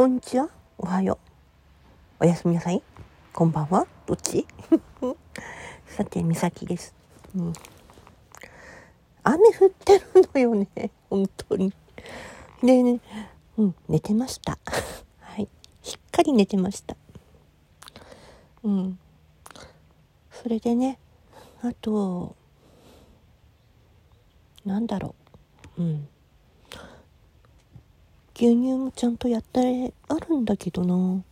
[0.00, 0.48] こんにちは。
[0.78, 1.18] おはよ
[2.20, 2.24] う。
[2.24, 2.82] おやすみなさい。
[3.34, 3.86] こんばんは。
[4.06, 4.46] どっち？
[5.86, 6.94] さてみさきです、
[7.36, 7.52] うん、
[9.22, 10.90] 雨降ってるのよね。
[11.10, 11.74] 本当に。
[12.62, 13.00] でね
[13.58, 14.58] うん寝てました。
[15.18, 15.46] はい。
[15.82, 16.96] しっかり寝てました。
[18.62, 18.98] うん。
[20.30, 20.98] それでね
[21.60, 22.34] あと
[24.64, 25.14] なんだろ
[25.76, 25.82] う。
[25.82, 26.08] うん。
[28.40, 31.22] 牛乳もちゃんとやってあるんだけどな。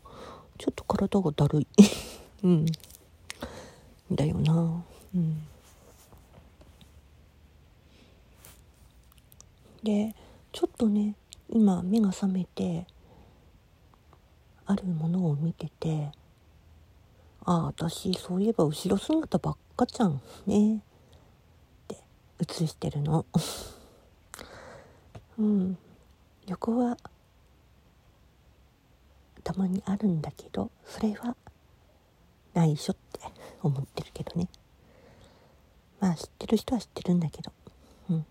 [0.59, 1.67] ちょっと体がだるい。
[2.45, 2.67] うん。
[4.13, 4.85] だよな。
[5.15, 5.43] うん。
[9.83, 10.15] で
[10.53, 11.15] ちょっとね
[11.49, 12.87] 今目が覚めて
[14.67, 16.13] あるものを見てて
[17.47, 20.77] ああ私そういえば後ろ姿ばっかじゃんね。
[20.77, 20.81] っ
[21.87, 21.97] て
[22.41, 23.25] 映してるの。
[25.39, 25.79] うん。
[26.49, 26.97] 横は
[29.45, 31.37] たまにあるんだけどそれは
[32.55, 33.21] 内緒って
[33.63, 34.49] 思ってるけどね。
[36.01, 37.53] まあ知ってる人は知ってるんだけど。
[38.11, 38.27] うん。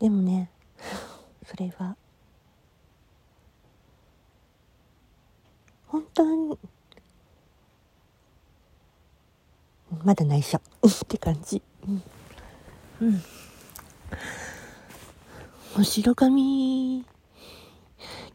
[0.00, 0.50] でもね
[1.46, 1.96] それは
[5.86, 6.58] 本当に
[10.04, 10.60] まだ内緒っ
[11.06, 11.62] て感じ。
[11.86, 12.02] うん、
[13.00, 13.22] うん。
[15.74, 17.02] 後ろ髪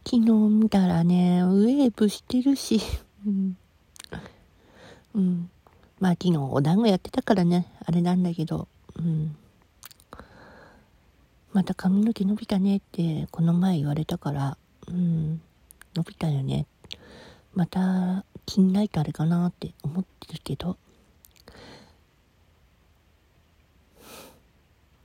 [0.04, 2.82] 昨日見たらねウェーブしてるし。
[3.28, 3.58] うん、
[5.14, 5.50] うん、
[6.00, 7.68] まあ昨日お団子やってたからね。
[7.86, 8.68] あれなんだけど。
[8.98, 9.36] うん。
[11.54, 14.58] また髪の毛伸びたねってこの前言われたから。
[14.88, 15.40] うん。
[15.94, 16.66] 伸びたよね。
[17.54, 20.76] また気にないとあれかなって思ってるけど。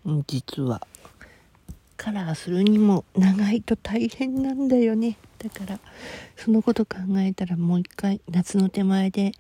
[0.07, 0.81] うん実は。
[2.03, 5.19] カラーするにも長いと大変なんだよね。
[5.39, 5.79] だから
[6.35, 9.31] そのこと考えたらもう一回夏の手前で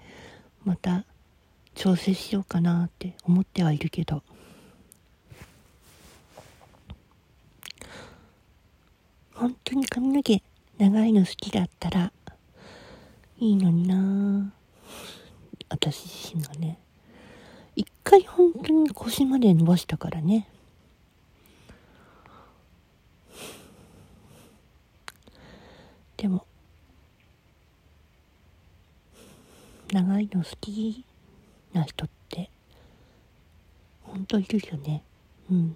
[0.64, 1.04] また
[1.74, 4.22] 調整しようかなって思ってはいるけど。
[9.34, 10.40] 本当に髪の毛
[10.78, 12.12] 長いの好きだったら
[13.40, 14.52] いいのにな
[15.68, 16.78] 私自身がね。
[17.74, 20.46] 一回本当に腰まで伸ばしたからね。
[26.22, 26.46] でも。
[29.92, 31.04] 長いの好き
[31.72, 32.48] な人って
[34.02, 35.02] 本当いるよね。
[35.50, 35.70] うん。
[35.70, 35.74] っ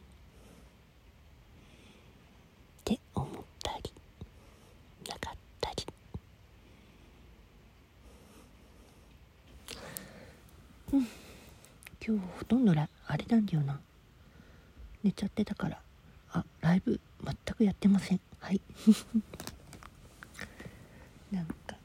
[2.84, 3.30] て思っ
[3.60, 3.92] たり
[5.08, 5.84] なかったり。
[10.92, 11.08] うん。
[12.06, 13.80] 今日ほとんどらあれなんだよな。
[15.02, 15.80] 寝ちゃってたから。
[16.30, 18.20] あライブ全くやってません。
[18.38, 18.60] はい。
[21.32, 21.76] なんか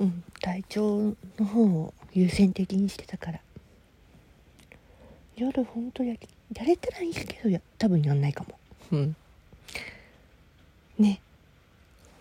[0.00, 3.40] うん体調の方を優先的にしてたから。
[5.36, 8.58] 夜ほんとやりやれたらいいけどや多分やんないかも。
[8.92, 9.16] うん。
[10.98, 11.20] ね。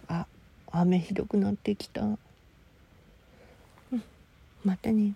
[0.08, 0.26] あ
[0.72, 2.04] 雨ひどくなってきた。
[2.04, 2.18] うん。
[4.64, 5.14] またね